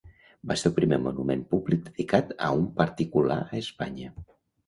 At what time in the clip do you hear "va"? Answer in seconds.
0.51-0.55